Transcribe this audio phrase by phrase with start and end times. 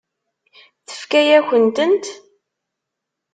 [0.87, 2.05] Tefka-yakent-tent?